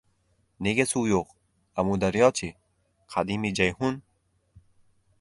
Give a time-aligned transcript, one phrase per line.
[0.67, 1.35] —Nega suv yo‘q?
[1.83, 2.51] Amudaryo-chi?
[3.17, 4.05] Qadimiy Jayhun?